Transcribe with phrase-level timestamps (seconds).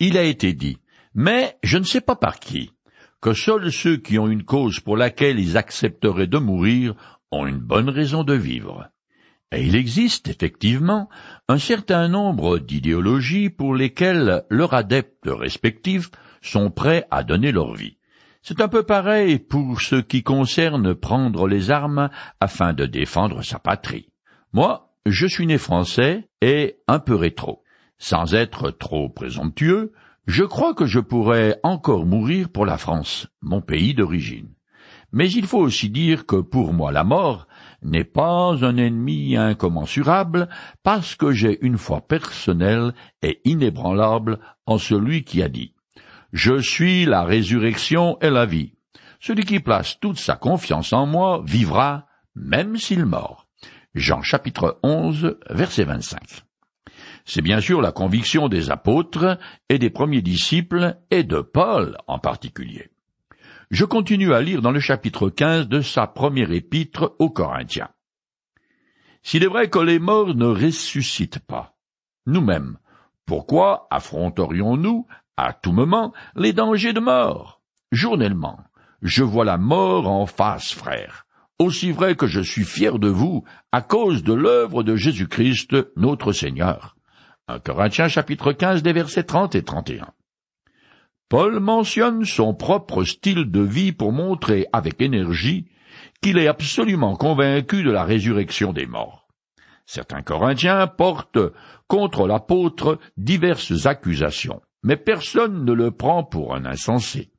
[0.00, 0.78] il a été dit,
[1.14, 2.70] mais je ne sais pas par qui,
[3.20, 6.94] que seuls ceux qui ont une cause pour laquelle ils accepteraient de mourir
[7.30, 8.88] ont une bonne raison de vivre.
[9.50, 11.08] Et il existe effectivement
[11.48, 16.10] un certain nombre d'idéologies pour lesquelles leurs adeptes respectifs
[16.42, 17.96] sont prêts à donner leur vie.
[18.42, 22.10] C'est un peu pareil pour ce qui concerne prendre les armes
[22.40, 24.10] afin de défendre sa patrie.
[24.52, 27.62] Moi, je suis né français et un peu rétro.
[27.98, 29.92] Sans être trop présomptueux,
[30.26, 34.48] je crois que je pourrais encore mourir pour la France, mon pays d'origine.
[35.10, 37.48] Mais il faut aussi dire que pour moi la mort
[37.82, 40.48] n'est pas un ennemi incommensurable
[40.82, 42.92] parce que j'ai une foi personnelle
[43.22, 45.74] et inébranlable en celui qui a dit
[46.32, 48.74] Je suis la résurrection et la vie.
[49.18, 52.06] Celui qui place toute sa confiance en moi vivra,
[52.36, 53.46] même s'il mord.
[53.94, 56.47] Jean chapitre 11, verset 25.
[57.30, 62.18] C'est bien sûr la conviction des apôtres et des premiers disciples et de Paul en
[62.18, 62.88] particulier.
[63.70, 67.90] Je continue à lire dans le chapitre 15 de sa première épître aux Corinthiens.
[69.22, 71.76] S'il est vrai que les morts ne ressuscitent pas,
[72.24, 72.78] nous-mêmes,
[73.26, 77.60] pourquoi affronterions-nous, à tout moment, les dangers de mort?
[77.92, 78.58] Journellement,
[79.02, 81.26] je vois la mort en face, frère.
[81.58, 86.32] Aussi vrai que je suis fier de vous, à cause de l'œuvre de Jésus-Christ, notre
[86.32, 86.94] Seigneur.
[87.50, 90.08] 1 Corinthiens chapitre 15 des versets 30 et 31.
[91.30, 95.64] Paul mentionne son propre style de vie pour montrer avec énergie
[96.20, 99.28] qu'il est absolument convaincu de la résurrection des morts.
[99.86, 101.38] Certains Corinthiens portent
[101.86, 107.30] contre l'apôtre diverses accusations, mais personne ne le prend pour un insensé.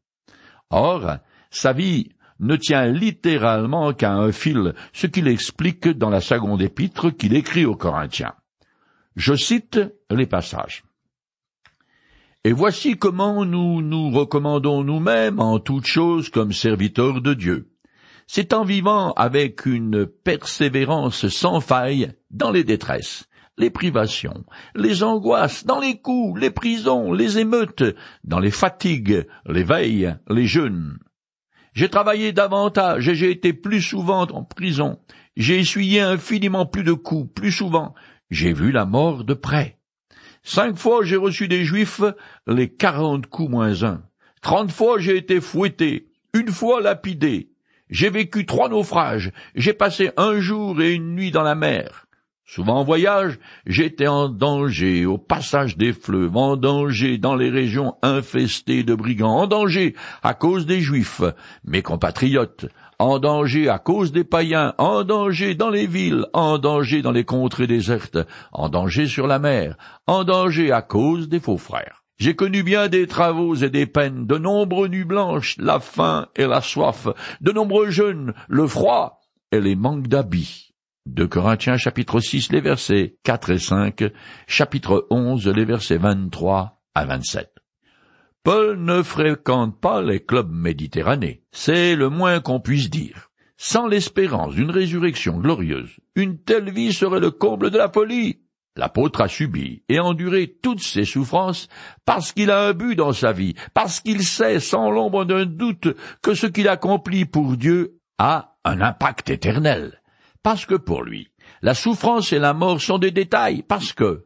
[0.71, 1.17] Or,
[1.51, 7.15] sa vie ne tient littéralement qu'à un fil, ce qu'il explique dans la seconde épître
[7.15, 8.33] qu'il écrit aux Corinthiens.
[9.19, 10.85] Je cite les passages.
[12.45, 17.69] Et voici comment nous nous recommandons nous-mêmes en toutes choses comme serviteurs de Dieu.
[18.27, 25.65] C'est en vivant avec une persévérance sans faille dans les détresses, les privations, les angoisses,
[25.65, 27.83] dans les coups, les prisons, les émeutes,
[28.23, 30.97] dans les fatigues, les veilles, les jeûnes.
[31.73, 34.97] J'ai travaillé davantage et j'ai été plus souvent en prison.
[35.35, 37.93] J'ai essuyé infiniment plus de coups, plus souvent.
[38.29, 39.79] J'ai vu la mort de près.
[40.43, 42.01] Cinq fois j'ai reçu des Juifs
[42.45, 44.03] les quarante coups moins un.
[44.41, 47.51] Trente fois j'ai été fouetté, une fois lapidé.
[47.89, 52.05] J'ai vécu trois naufrages, j'ai passé un jour et une nuit dans la mer.
[52.51, 53.37] Souvent en voyage,
[53.67, 59.41] j'étais en danger au passage des fleuves, en danger dans les régions infestées de brigands,
[59.41, 61.21] en danger à cause des Juifs,
[61.63, 62.65] mes compatriotes,
[62.97, 67.23] en danger à cause des païens, en danger dans les villes, en danger dans les
[67.23, 68.17] contrées désertes,
[68.51, 69.77] en danger sur la mer,
[70.07, 72.03] en danger à cause des faux frères.
[72.17, 76.47] J'ai connu bien des travaux et des peines, de nombreuses nuits blanches, la faim et
[76.47, 77.09] la soif,
[77.41, 79.21] de nombreux jeûnes, le froid
[79.51, 80.68] et les manques d'habits.
[81.11, 84.03] De Corinthiens chapitre 6 les versets 4 et 5,
[84.45, 87.49] chapitre 11 les versets 23 à 27.
[88.43, 91.37] Paul ne fréquente pas les clubs méditerranéens.
[91.51, 93.31] C'est le moins qu'on puisse dire.
[93.57, 98.41] Sans l'espérance d'une résurrection glorieuse, une telle vie serait le comble de la folie.
[98.75, 101.69] L'apôtre a subi et enduré toutes ces souffrances
[102.05, 105.87] parce qu'il a un but dans sa vie, parce qu'il sait sans l'ombre d'un doute
[106.21, 109.99] que ce qu'il accomplit pour Dieu a un impact éternel.
[110.43, 114.25] Parce que pour lui, la souffrance et la mort sont des détails, parce que,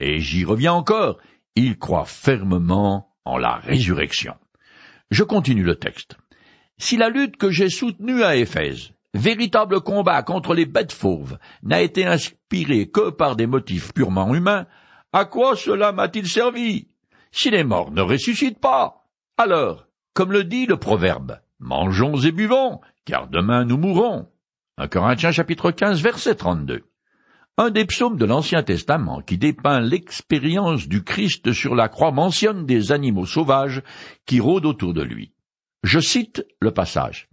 [0.00, 1.18] et j'y reviens encore,
[1.54, 4.34] il croit fermement en la résurrection.
[5.10, 6.16] Je continue le texte.
[6.78, 11.82] Si la lutte que j'ai soutenue à Éphèse, véritable combat contre les bêtes fauves, n'a
[11.82, 14.66] été inspirée que par des motifs purement humains,
[15.12, 16.88] à quoi cela m'a-t-il servi?
[17.30, 19.06] Si les morts ne ressuscitent pas,
[19.36, 24.28] alors, comme le dit le proverbe, mangeons et buvons, car demain nous mourrons.
[24.78, 26.82] 1 Corinthiens chapitre 15 verset 32
[27.58, 32.64] un des psaumes de l'Ancien Testament qui dépeint l'expérience du Christ sur la croix mentionne
[32.64, 33.82] des animaux sauvages
[34.24, 35.34] qui rôdent autour de lui.
[35.82, 37.28] Je cite le passage.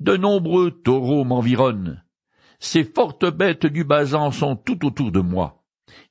[0.00, 2.02] De nombreux taureaux m'environnent.
[2.58, 5.62] Ces fortes bêtes du basan sont tout autour de moi.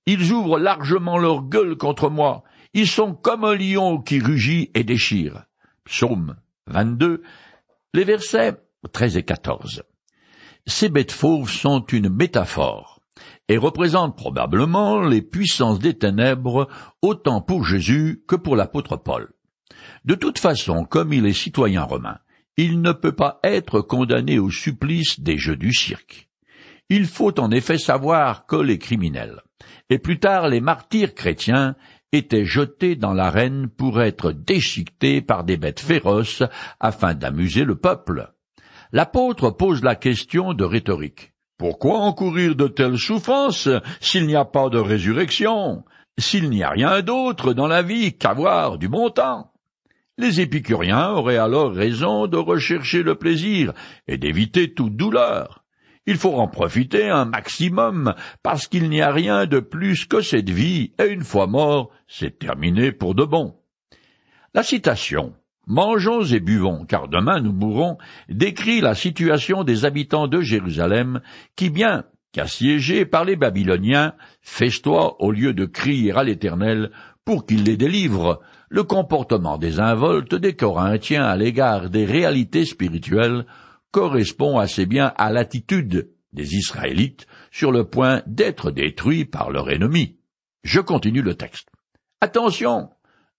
[0.05, 2.43] Ils ouvrent largement leur gueule contre moi.
[2.75, 5.45] Ils sont comme un lion qui rugit et déchire.
[5.85, 6.35] Psaume
[6.67, 7.23] 22,
[7.95, 8.55] les versets
[8.93, 9.83] 13 et 14.
[10.69, 12.99] Ces bêtes fauves sont une métaphore
[13.47, 16.67] et représente probablement les puissances des ténèbres
[17.01, 19.31] autant pour Jésus que pour l'apôtre Paul.
[20.03, 22.19] De toute façon, comme il est citoyen romain,
[22.57, 26.27] il ne peut pas être condamné au supplice des jeux du cirque.
[26.89, 29.41] Il faut en effet savoir que les criminels,
[29.89, 31.75] et plus tard les martyrs chrétiens,
[32.11, 36.43] étaient jetés dans l'arène pour être déchiquetés par des bêtes féroces
[36.81, 38.33] afin d'amuser le peuple.
[38.91, 41.33] L'apôtre pose la question de rhétorique.
[41.57, 43.69] Pourquoi encourir de telles souffrances
[43.99, 45.83] s'il n'y a pas de résurrection,
[46.17, 49.51] s'il n'y a rien d'autre dans la vie qu'avoir du bon temps?
[50.17, 53.73] Les épicuriens auraient alors raison de rechercher le plaisir
[54.07, 55.63] et d'éviter toute douleur.
[56.05, 60.49] Il faut en profiter un maximum, parce qu'il n'y a rien de plus que cette
[60.49, 63.55] vie, et une fois mort, c'est terminé pour de bon.
[64.53, 65.33] La citation
[65.67, 67.97] Mangeons et buvons, car demain nous mourrons,
[68.29, 71.19] décrit la situation des habitants de Jérusalem,
[71.57, 76.91] qui, bien qu'assiégés par les Babyloniens, festoient au lieu de crier à l'Éternel
[77.25, 83.45] pour qu'il les délivre, le comportement désinvolte des Corinthiens à l'égard des réalités spirituelles
[83.91, 90.17] correspond assez bien à l'attitude des Israélites sur le point d'être détruits par leur ennemi.
[90.63, 91.69] Je continue le texte.
[92.21, 92.89] Attention,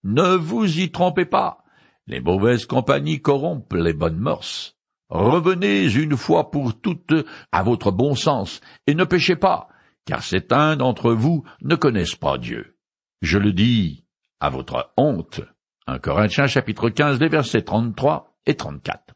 [0.05, 1.65] ne vous y trompez pas.
[2.09, 4.75] Les mauvaises compagnies corrompent les bonnes mœurs.
[5.11, 7.15] Revenez une fois pour toutes
[7.53, 9.69] à votre bon sens, et ne péchez pas,
[10.07, 12.79] car certains d'entre vous ne connaissent pas Dieu.
[13.21, 14.07] Je le dis
[14.41, 15.43] à votre honte.
[15.87, 19.15] 1 Corinthiens chapitre 15, les versets 33 et 34.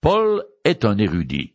[0.00, 1.54] Paul est un érudit.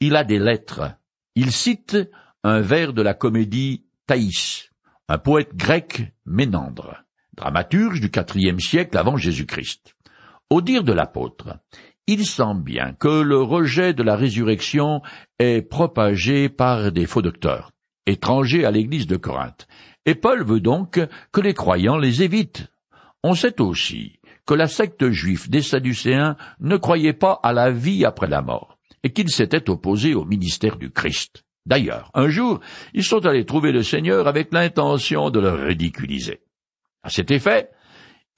[0.00, 0.96] Il a des lettres.
[1.36, 1.96] Il cite
[2.42, 4.70] un vers de la comédie Thaïs,
[5.08, 7.03] un poète grec Ménandre,
[7.36, 9.94] dramaturge du quatrième siècle avant Jésus-Christ.
[10.50, 11.58] Au dire de l'apôtre,
[12.06, 15.00] il semble bien que le rejet de la résurrection
[15.38, 17.72] est propagé par des faux docteurs,
[18.06, 19.66] étrangers à l'église de Corinthe,
[20.06, 21.00] et Paul veut donc
[21.32, 22.68] que les croyants les évitent.
[23.22, 28.04] On sait aussi que la secte juive des Sadducéens ne croyait pas à la vie
[28.04, 31.44] après la mort, et qu'ils s'étaient opposés au ministère du Christ.
[31.64, 32.60] D'ailleurs, un jour,
[32.92, 36.40] ils sont allés trouver le Seigneur avec l'intention de le ridiculiser.
[37.04, 37.70] À cet effet,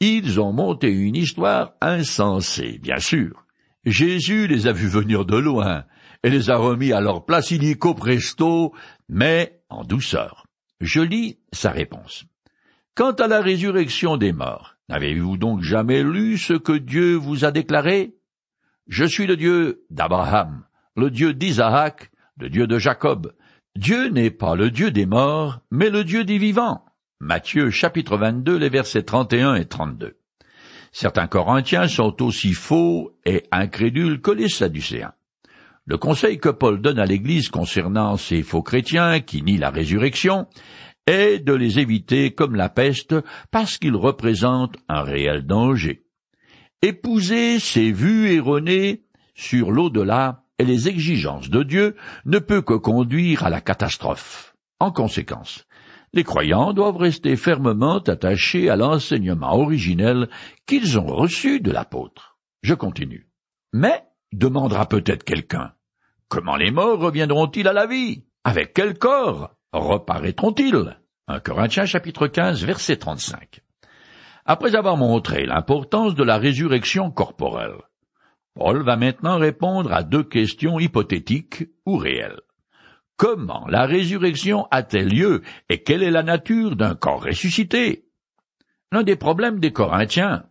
[0.00, 3.46] ils ont monté une histoire insensée, bien sûr.
[3.86, 5.84] Jésus les a vus venir de loin
[6.22, 8.74] et les a remis à leur place illico presto,
[9.08, 10.46] mais en douceur.
[10.80, 12.26] Je lis sa réponse.
[12.94, 17.50] Quant à la résurrection des morts, N'avez-vous donc jamais lu ce que Dieu vous a
[17.50, 18.14] déclaré?
[18.86, 20.64] Je suis le Dieu d'Abraham,
[20.94, 23.32] le Dieu d'Isaac, le Dieu de Jacob.
[23.74, 26.84] Dieu n'est pas le Dieu des morts, mais le Dieu des vivants.
[27.20, 30.18] Matthieu chapitre 22, les versets 31 et 32.
[30.92, 35.14] Certains Corinthiens sont aussi faux et incrédules que les Sadducéens.
[35.86, 40.46] Le conseil que Paul donne à l'Église concernant ces faux chrétiens qui nient la résurrection
[41.06, 43.14] est de les éviter comme la peste
[43.50, 46.04] parce qu'ils représentent un réel danger.
[46.82, 49.04] Épouser ces vues erronées
[49.34, 51.96] sur l'au-delà et les exigences de Dieu
[52.26, 54.54] ne peut que conduire à la catastrophe.
[54.80, 55.66] En conséquence,
[56.12, 60.28] les croyants doivent rester fermement attachés à l'enseignement originel
[60.66, 62.38] qu'ils ont reçu de l'apôtre.
[62.62, 63.28] Je continue.
[63.72, 65.72] Mais, demandera peut-être quelqu'un,
[66.28, 68.24] comment les morts reviendront-ils à la vie?
[68.44, 69.50] Avec quel corps?
[69.72, 70.96] reparaîtront-ils?
[71.28, 73.60] 1 Corinthiens chapitre 15 verset 35.
[74.44, 77.82] Après avoir montré l'importance de la résurrection corporelle,
[78.54, 82.40] Paul va maintenant répondre à deux questions hypothétiques ou réelles.
[83.16, 88.04] Comment la résurrection a-t-elle lieu et quelle est la nature d'un corps ressuscité?
[88.92, 90.44] L'un des problèmes des Corinthiens,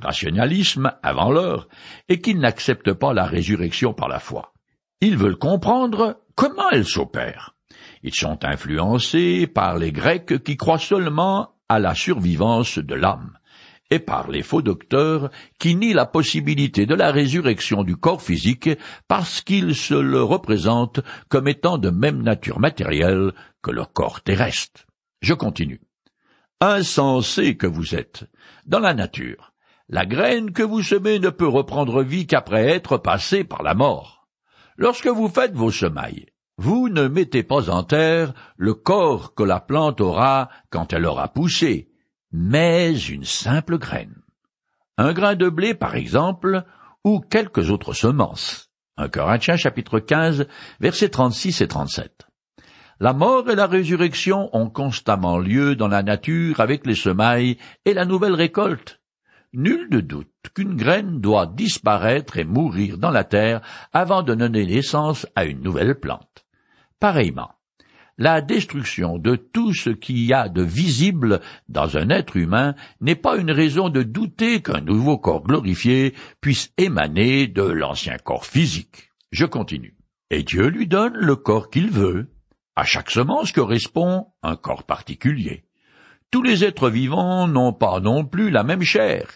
[0.00, 1.68] rationalisme avant l'heure,
[2.08, 4.52] est qu'ils n'acceptent pas la résurrection par la foi.
[5.00, 7.56] Ils veulent comprendre comment elle s'opère.
[8.04, 13.36] Ils sont influencés par les Grecs qui croient seulement à la survivance de l'âme,
[13.92, 18.70] et par les faux docteurs qui nient la possibilité de la résurrection du corps physique
[19.06, 24.86] parce qu'ils se le représentent comme étant de même nature matérielle que le corps terrestre.
[25.20, 25.82] Je continue.
[26.62, 28.24] Insensé que vous êtes,
[28.64, 29.52] dans la nature,
[29.90, 34.26] la graine que vous semez ne peut reprendre vie qu'après être passée par la mort.
[34.78, 39.60] Lorsque vous faites vos semailles, vous ne mettez pas en terre le corps que la
[39.60, 41.91] plante aura quand elle aura poussé,
[42.32, 44.16] mais une simple graine.
[44.98, 46.64] Un grain de blé, par exemple,
[47.04, 48.70] ou quelques autres semences.
[48.96, 50.46] Un Corinthiens chapitre 15,
[50.80, 52.26] versets 36 et 37.
[53.00, 57.94] La mort et la résurrection ont constamment lieu dans la nature avec les semailles et
[57.94, 59.00] la nouvelle récolte.
[59.54, 63.60] Nul ne doute qu'une graine doit disparaître et mourir dans la terre
[63.92, 66.46] avant de donner naissance à une nouvelle plante.
[67.00, 67.50] Pareillement,
[68.22, 73.16] la destruction de tout ce qu'il y a de visible dans un être humain n'est
[73.16, 79.10] pas une raison de douter qu'un nouveau corps glorifié puisse émaner de l'ancien corps physique.
[79.32, 79.96] Je continue.
[80.30, 82.30] Et Dieu lui donne le corps qu'il veut.
[82.76, 85.64] À chaque semence correspond un corps particulier.
[86.30, 89.26] Tous les êtres vivants n'ont pas non plus la même chair.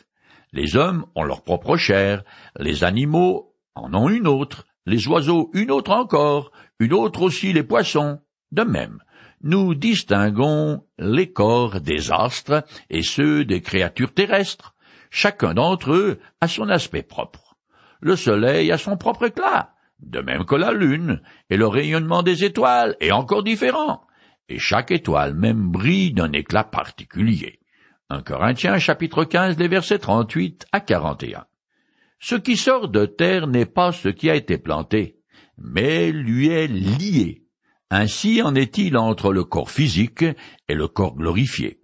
[0.53, 2.23] Les hommes ont leur propre chair,
[2.57, 7.65] les animaux en ont une autre, les oiseaux une autre encore, une autre aussi les
[7.65, 8.21] poissons.
[8.53, 8.99] De même,
[9.43, 14.75] nous distinguons les corps des astres et ceux des créatures terrestres.
[15.11, 17.57] Chacun d'entre eux a son aspect propre.
[18.01, 22.45] Le soleil a son propre éclat, de même que la lune, et le rayonnement des
[22.45, 24.07] étoiles est encore différent,
[24.49, 27.61] et chaque étoile même brille d'un éclat particulier.
[28.11, 31.47] 1 Corinthiens chapitre 15 les versets 38 à 41.
[32.21, 35.21] Ce qui sort de terre n'est pas ce qui a été planté,
[35.59, 37.46] mais lui est lié.
[37.91, 40.25] Ainsi en est-il entre le corps physique
[40.69, 41.81] et le corps glorifié.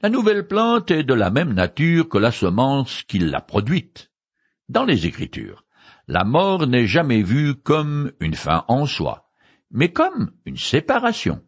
[0.00, 4.10] La nouvelle plante est de la même nature que la semence qui l'a produite.
[4.68, 5.64] Dans les Écritures,
[6.06, 9.28] la mort n'est jamais vue comme une fin en soi,
[9.70, 11.42] mais comme une séparation.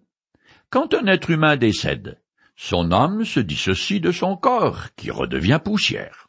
[0.68, 2.20] Quand un être humain décède,
[2.56, 6.28] son âme se dissocie de son corps, qui redevient poussière.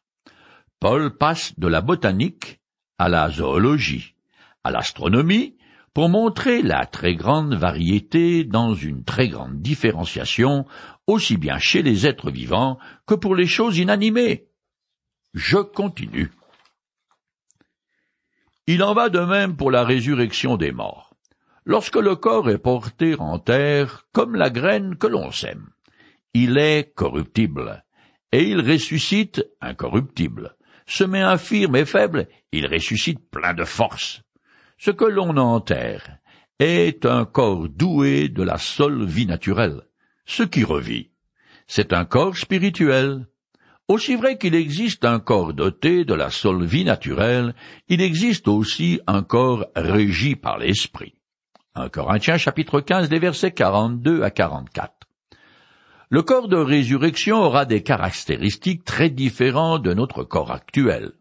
[0.79, 2.61] Paul passe de la botanique
[2.97, 4.15] à la zoologie,
[4.63, 5.57] à l'astronomie,
[5.93, 10.65] pour montrer la très grande variété dans une très grande différenciation,
[11.07, 14.47] aussi bien chez les êtres vivants que pour les choses inanimées.
[15.33, 16.31] Je continue.
[18.67, 21.13] Il en va de même pour la résurrection des morts.
[21.65, 25.69] Lorsque le corps est porté en terre comme la graine que l'on sème,
[26.33, 27.83] il est corruptible,
[28.31, 30.55] et il ressuscite incorruptible.
[30.87, 34.21] Semé infirme et faible, il ressuscite plein de force.
[34.83, 36.17] Ce que l'on enterre
[36.57, 39.83] est un corps doué de la seule vie naturelle.
[40.25, 41.11] Ce qui revit,
[41.67, 43.27] c'est un corps spirituel,
[43.87, 47.53] aussi vrai qu'il existe un corps doté de la seule vie naturelle,
[47.89, 51.13] il existe aussi un corps régi par l'esprit.
[51.75, 55.07] 1 Corinthiens chapitre 15 des versets 42 à 44.
[56.09, 61.11] Le corps de résurrection aura des caractéristiques très différentes de notre corps actuel.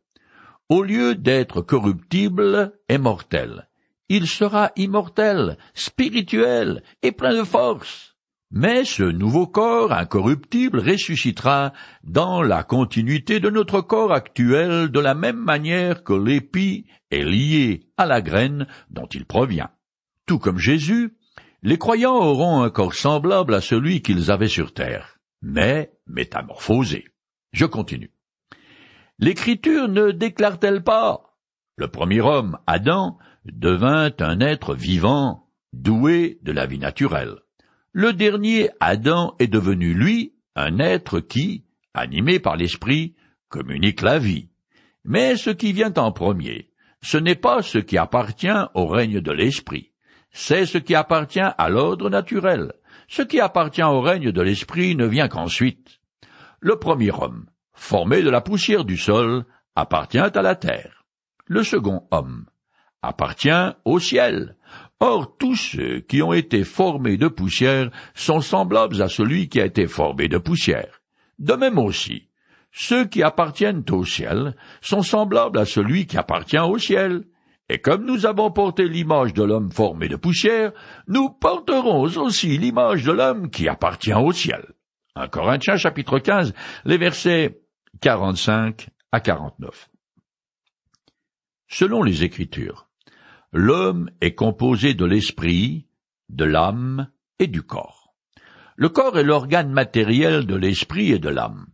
[0.71, 3.69] Au lieu d'être corruptible et mortel,
[4.09, 8.15] il sera immortel, spirituel et plein de force.
[8.53, 11.73] Mais ce nouveau corps incorruptible ressuscitera
[12.05, 17.89] dans la continuité de notre corps actuel de la même manière que l'épi est lié
[17.97, 19.71] à la graine dont il provient.
[20.25, 21.17] Tout comme Jésus,
[21.65, 27.07] les croyants auront un corps semblable à celui qu'ils avaient sur terre, mais métamorphosé.
[27.53, 28.13] Je continue.
[29.23, 31.37] L'Écriture ne déclare-t-elle pas?
[31.77, 37.37] Le premier homme, Adam, devint un être vivant, doué de la vie naturelle.
[37.93, 43.15] Le dernier Adam est devenu, lui, un être qui, animé par l'esprit,
[43.51, 44.49] communique la vie.
[45.05, 46.71] Mais ce qui vient en premier,
[47.03, 49.93] ce n'est pas ce qui appartient au règne de l'esprit,
[50.31, 52.73] c'est ce qui appartient à l'ordre naturel.
[53.07, 56.01] Ce qui appartient au règne de l'esprit ne vient qu'ensuite.
[56.61, 57.50] Le premier homme,
[57.81, 61.05] formé de la poussière du sol, appartient à la terre.
[61.47, 62.45] Le second homme
[63.03, 64.55] appartient au ciel.
[65.01, 69.65] Or tous ceux qui ont été formés de poussière sont semblables à celui qui a
[69.65, 71.01] été formé de poussière.
[71.39, 72.29] De même aussi,
[72.71, 77.25] ceux qui appartiennent au ciel sont semblables à celui qui appartient au ciel.
[77.71, 80.73] Et comme nous avons porté l'image de l'homme formé de poussière,
[81.09, 84.67] nous porterons aussi l'image de l'homme qui appartient au ciel.
[85.17, 86.53] 1 Corinthiens chapitre 15,
[86.85, 87.61] les versets
[88.01, 89.91] 45 à 49.
[91.69, 92.89] Selon les Écritures,
[93.53, 95.89] L'homme est composé de l'esprit,
[96.29, 98.15] de l'âme et du corps.
[98.77, 101.67] Le corps est l'organe matériel de l'esprit et de l'âme.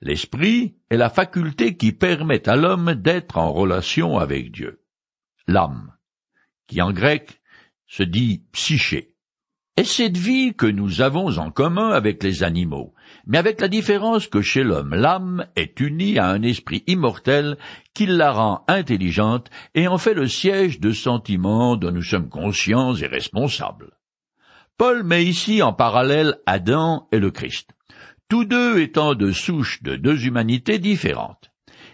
[0.00, 4.82] L'esprit est la faculté qui permet à l'homme d'être en relation avec Dieu.
[5.46, 5.94] L'âme,
[6.66, 7.42] qui en grec
[7.86, 9.14] se dit psyché,
[9.76, 12.94] est cette vie que nous avons en commun avec les animaux,
[13.30, 17.56] mais avec la différence que chez l'homme l'âme est unie à un esprit immortel
[17.94, 22.92] qui la rend intelligente et en fait le siège de sentiments dont nous sommes conscients
[22.96, 23.92] et responsables.
[24.76, 27.70] Paul met ici en parallèle Adam et le Christ,
[28.28, 31.52] tous deux étant de souches de deux humanités différentes.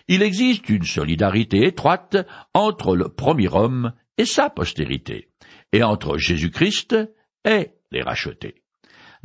[0.09, 2.16] Il existe une solidarité étroite
[2.55, 5.28] entre le premier homme et sa postérité,
[5.73, 6.97] et entre Jésus-Christ
[7.45, 8.62] et les rachetés.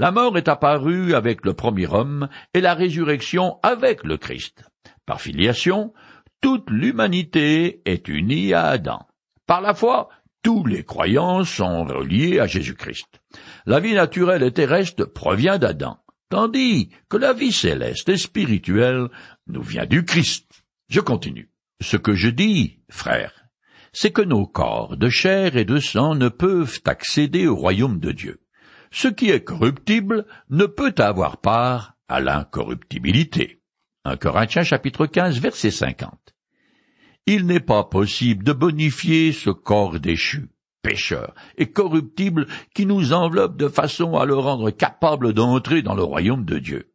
[0.01, 4.63] La mort est apparue avec le premier homme et la résurrection avec le Christ.
[5.05, 5.93] Par filiation,
[6.41, 9.05] toute l'humanité est unie à Adam.
[9.46, 10.10] Par la foi,
[10.41, 13.22] tous les croyants sont reliés à Jésus-Christ.
[13.67, 19.08] La vie naturelle et terrestre provient d'Adam, tandis que la vie céleste et spirituelle
[19.46, 20.63] nous vient du Christ.
[20.89, 21.51] Je continue.
[21.79, 23.34] Ce que je dis, frère,
[23.93, 28.12] c'est que nos corps de chair et de sang ne peuvent accéder au royaume de
[28.12, 28.41] Dieu.
[28.94, 33.62] Ce qui est corruptible ne peut avoir part à l'incorruptibilité.
[34.04, 36.12] 1 Corinthiens chapitre 15 verset 50.
[37.26, 40.50] Il n'est pas possible de bonifier ce corps déchu,
[40.82, 46.04] pécheur et corruptible qui nous enveloppe de façon à le rendre capable d'entrer dans le
[46.04, 46.92] royaume de Dieu.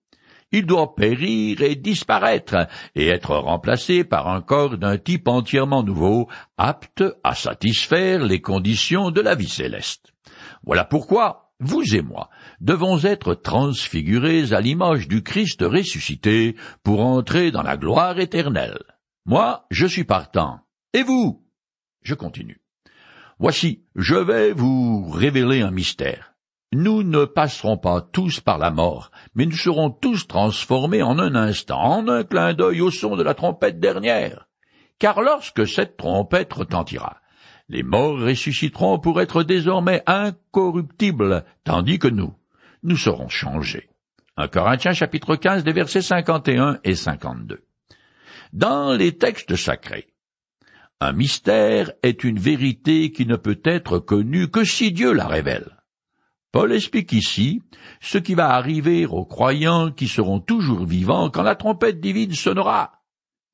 [0.52, 6.28] Il doit périr et disparaître et être remplacé par un corps d'un type entièrement nouveau,
[6.58, 10.12] apte à satisfaire les conditions de la vie céleste.
[10.62, 12.28] Voilà pourquoi vous et moi
[12.60, 18.82] devons être transfigurés à l'image du Christ ressuscité pour entrer dans la gloire éternelle.
[19.24, 20.60] Moi, je suis partant.
[20.92, 21.44] Et vous?
[22.02, 22.60] Je continue.
[23.38, 26.34] Voici, je vais vous révéler un mystère.
[26.72, 31.34] Nous ne passerons pas tous par la mort, mais nous serons tous transformés en un
[31.34, 34.48] instant, en un clin d'œil au son de la trompette dernière.
[34.98, 37.20] Car lorsque cette trompette retentira,
[37.68, 42.34] les morts ressusciteront pour être désormais incorruptibles, tandis que nous,
[42.82, 43.88] nous serons changés.
[44.36, 47.64] 1 Corinthiens chapitre 15 des versets 51 et 52.
[48.52, 50.06] Dans les textes sacrés,
[51.00, 55.76] un mystère est une vérité qui ne peut être connue que si Dieu la révèle.
[56.52, 57.60] Paul explique ici
[58.00, 62.95] ce qui va arriver aux croyants qui seront toujours vivants quand la trompette divine sonnera.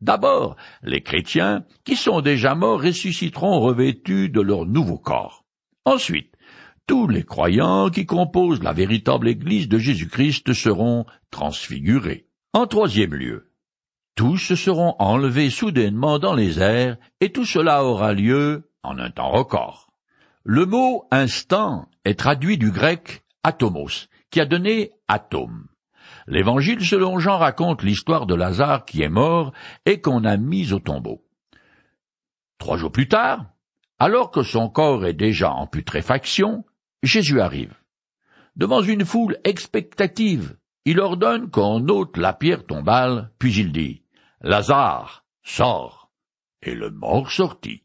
[0.03, 5.45] D'abord, les chrétiens qui sont déjà morts ressusciteront revêtus de leur nouveau corps.
[5.85, 6.35] Ensuite,
[6.89, 12.27] tous les croyants qui composent la véritable Église de Jésus-Christ seront transfigurés.
[12.53, 13.53] En troisième lieu,
[14.17, 19.31] tous seront enlevés soudainement dans les airs, et tout cela aura lieu en un temps
[19.31, 19.93] record.
[20.43, 25.69] Le mot instant est traduit du grec atomos, qui a donné atome.
[26.27, 29.53] L'évangile selon Jean raconte l'histoire de Lazare qui est mort
[29.87, 31.25] et qu'on a mis au tombeau.
[32.59, 33.47] Trois jours plus tard,
[33.99, 36.65] alors que son corps est déjà en putréfaction,
[37.03, 37.75] Jésus arrive.
[38.57, 44.03] Devant une foule expectative, il ordonne qu'on ôte la pierre tombale, puis il dit,
[44.41, 46.11] Lazare, sors.
[46.63, 47.85] Et le mort sortit.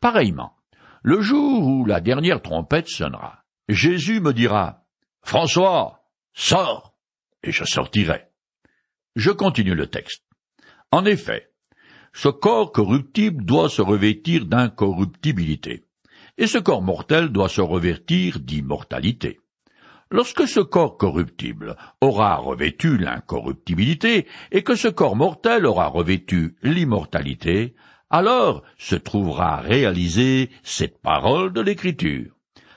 [0.00, 0.56] Pareillement,
[1.02, 4.84] le jour où la dernière trompette sonnera, Jésus me dira,
[5.22, 6.00] François,
[6.32, 6.95] sors
[7.46, 8.24] et je sortirai.
[9.14, 10.22] Je continue le texte.
[10.90, 11.48] En effet,
[12.12, 15.84] ce corps corruptible doit se revêtir d'incorruptibilité,
[16.38, 19.40] et ce corps mortel doit se revêtir d'immortalité.
[20.10, 27.74] Lorsque ce corps corruptible aura revêtu l'incorruptibilité, et que ce corps mortel aura revêtu l'immortalité,
[28.08, 32.32] alors se trouvera réalisée cette parole de l'Écriture.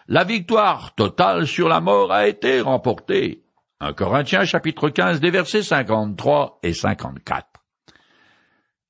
[0.08, 3.43] La victoire totale sur la mort a été remportée.
[3.81, 7.47] 1 Corinthiens chapitre 15 des versets 53 et 54.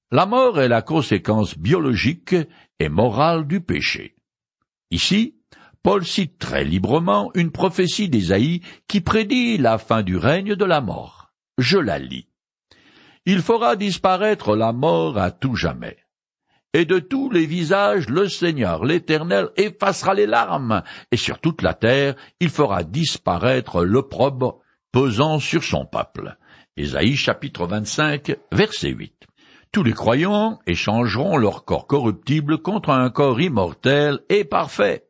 [0.10, 2.36] La mort est la conséquence biologique
[2.80, 4.16] et morale du péché.
[4.90, 5.36] Ici,
[5.84, 10.82] Paul cite très librement une prophétie d'Ésaïe qui prédit la fin du règne de la
[10.82, 11.34] mort.
[11.60, 12.28] Je la lis.
[13.28, 15.98] Il fera disparaître la mort à tout jamais.
[16.74, 21.76] Et de tous les visages le Seigneur l'Éternel effacera les larmes, et sur toute la
[21.76, 26.38] terre il fera disparaître l'opprobre pesant sur son peuple.
[26.78, 29.28] Ésaïe chapitre 25 verset 8.
[29.72, 35.06] Tous les croyants échangeront leur corps corruptible contre un corps immortel et parfait.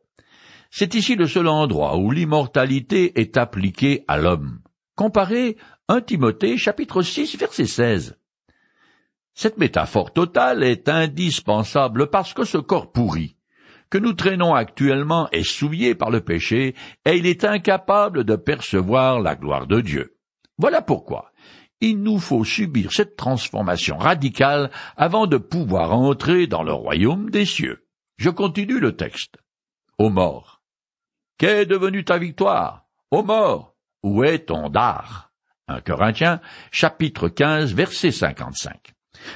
[0.70, 4.60] C'est ici le seul endroit où l'immortalité est appliquée à l'homme.
[4.96, 5.56] Comparez
[5.88, 8.18] 1 Timothée chapitre 6 verset 16.
[9.34, 13.36] Cette métaphore totale est indispensable parce que ce corps pourri,
[13.90, 16.74] que nous traînons actuellement est souillé par le péché,
[17.04, 20.16] et il est incapable de percevoir la gloire de Dieu.
[20.58, 21.30] Voilà pourquoi
[21.80, 27.46] il nous faut subir cette transformation radicale avant de pouvoir entrer dans le royaume des
[27.46, 27.86] cieux.
[28.18, 29.38] Je continue le texte.
[29.98, 30.62] Ô mort,
[31.38, 32.84] qu'est devenue ta victoire?
[33.10, 35.32] Ô mort, où est ton dard?
[35.68, 38.92] 1 Corinthiens, chapitre 15, verset 55.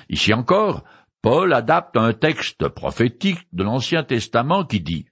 [0.09, 0.85] Ici encore,
[1.25, 5.07] Paul adapte un texte prophétique de l'Ancien Testament qui dit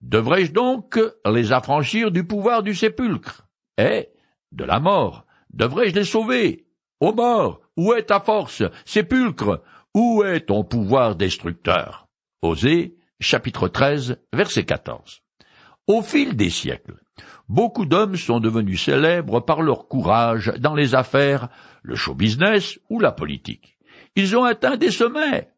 [0.00, 0.96] Devrais-je donc
[1.28, 4.10] les affranchir du pouvoir du sépulcre et
[4.52, 5.26] de la mort?
[5.52, 6.68] Devrais-je les sauver?
[7.00, 9.60] Ô mort, où est ta force Sépulcre,
[9.92, 12.06] où est ton pouvoir destructeur?
[12.42, 15.22] Osée, chapitre 13, verset 14.
[15.88, 17.02] Au fil des siècles,
[17.48, 21.48] beaucoup d'hommes sont devenus célèbres par leur courage dans les affaires,
[21.82, 23.77] le show business ou la politique.
[24.18, 25.48] Ils ont atteint des sommets.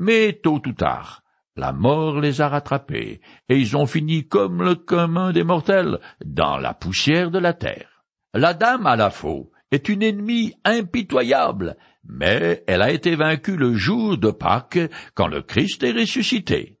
[0.00, 1.22] Mais tôt ou tard,
[1.54, 6.56] la mort les a rattrapés, et ils ont fini comme le commun des mortels, dans
[6.56, 8.06] la poussière de la terre.
[8.32, 11.76] La dame à la faux est une ennemie impitoyable,
[12.08, 16.78] mais elle a été vaincue le jour de Pâques, quand le Christ est ressuscité.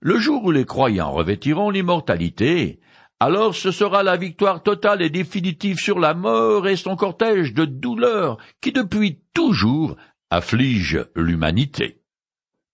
[0.00, 2.78] Le jour où les croyants revêtiront l'immortalité,
[3.20, 7.64] alors ce sera la victoire totale et définitive sur la mort et son cortège de
[7.64, 9.96] douleurs qui depuis toujours
[10.30, 12.02] afflige l'humanité.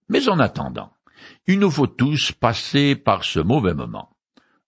[0.08, 0.92] Mais en attendant,
[1.46, 4.16] il nous faut tous passer par ce mauvais moment.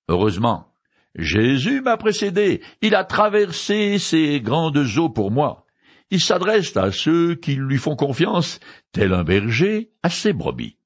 [0.09, 0.73] Heureusement,
[1.15, 5.67] Jésus m'a précédé, il a traversé ces grandes eaux pour moi.
[6.11, 8.61] Il s'adresse à ceux qui lui font confiance,
[8.93, 10.79] tel un berger à ses brebis.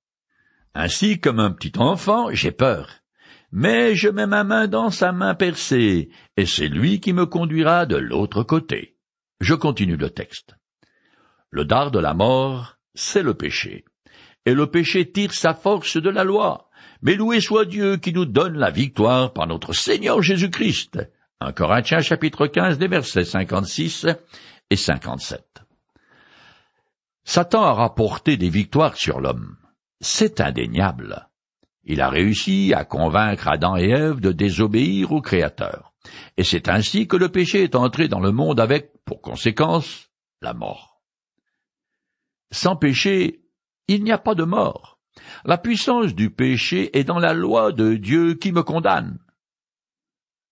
[0.74, 3.00] Ainsi comme un petit enfant, j'ai peur
[3.52, 7.86] mais je mets ma main dans sa main percée, et c'est lui qui me conduira
[7.86, 8.96] de l'autre côté.
[9.40, 10.54] Je continue le texte.
[11.50, 13.84] Le dard de la mort, c'est le péché.
[14.46, 16.70] Et le péché tire sa force de la loi.
[17.02, 20.98] Mais loué soit Dieu qui nous donne la victoire par notre Seigneur Jésus-Christ.
[21.40, 24.06] 1 Corinthiens chapitre 15 des versets 56
[24.70, 25.44] et 57.
[27.24, 29.56] Satan a rapporté des victoires sur l'homme.
[30.00, 31.28] C'est indéniable.
[31.84, 35.92] Il a réussi à convaincre Adam et Ève de désobéir au Créateur.
[36.36, 40.08] Et c'est ainsi que le péché est entré dans le monde avec, pour conséquence,
[40.40, 40.89] la mort.
[42.50, 43.42] Sans péché,
[43.88, 44.98] il n'y a pas de mort.
[45.44, 49.18] La puissance du péché est dans la loi de Dieu qui me condamne.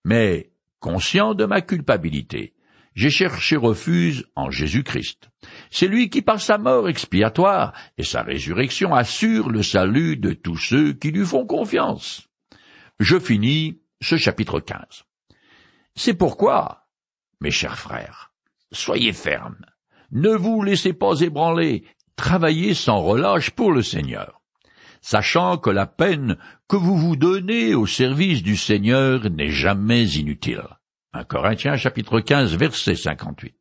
[0.04, 2.54] Mais, conscient de ma culpabilité,
[2.94, 5.30] j'ai cherché refuge en Jésus-Christ.
[5.70, 10.56] C'est lui qui, par sa mort expiatoire et sa résurrection, assure le salut de tous
[10.56, 12.28] ceux qui lui font confiance.
[12.98, 15.04] Je finis ce chapitre 15.
[15.94, 16.88] C'est pourquoi,
[17.40, 18.32] mes chers frères,
[18.72, 19.64] soyez fermes,
[20.10, 21.84] ne vous laissez pas ébranler,
[22.16, 24.40] travaillez sans relâche pour le Seigneur,
[25.00, 26.36] sachant que la peine
[26.68, 30.64] que vous vous donnez au service du Seigneur n'est jamais inutile.
[31.12, 33.54] 1 Corinthiens chapitre 15 verset 58.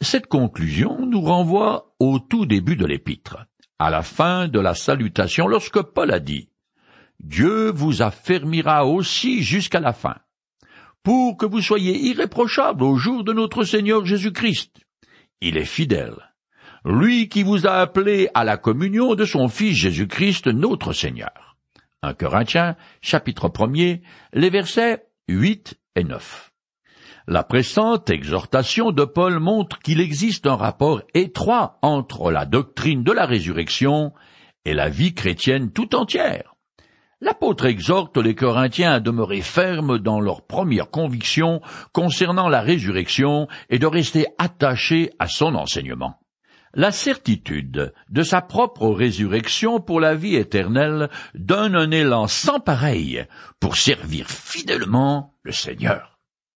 [0.00, 3.46] Cette conclusion nous renvoie au tout début de l'épître,
[3.78, 6.48] à la fin de la salutation lorsque Paul a dit
[7.20, 10.16] Dieu vous affermira aussi jusqu'à la fin,
[11.04, 14.81] pour que vous soyez irréprochables au jour de notre Seigneur Jésus-Christ.
[15.44, 16.14] Il est fidèle,
[16.84, 21.56] lui qui vous a appelé à la communion de son Fils Jésus-Christ notre Seigneur.
[22.02, 23.96] 1 Corinthiens chapitre 1
[24.34, 26.06] les versets 8 et
[27.26, 33.10] La pressante exhortation de Paul montre qu'il existe un rapport étroit entre la doctrine de
[33.10, 34.12] la résurrection
[34.64, 36.51] et la vie chrétienne tout entière.
[37.22, 41.60] L'apôtre exhorte les Corinthiens à demeurer fermes dans leur première conviction
[41.92, 46.18] concernant la résurrection et de rester attachés à son enseignement.
[46.74, 53.24] La certitude de sa propre résurrection pour la vie éternelle donne un élan sans pareil
[53.60, 56.11] pour servir fidèlement le Seigneur.